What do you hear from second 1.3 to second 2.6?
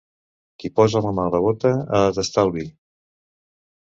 la bota ha de tastar el